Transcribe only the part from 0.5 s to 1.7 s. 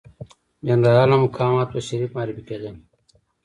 جنرالان او مقامات